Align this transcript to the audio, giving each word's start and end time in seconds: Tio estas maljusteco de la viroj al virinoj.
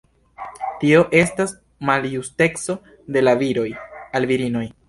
Tio 0.83 1.03
estas 1.19 1.53
maljusteco 1.91 2.79
de 3.17 3.27
la 3.29 3.37
viroj 3.45 3.71
al 4.21 4.31
virinoj. 4.35 4.69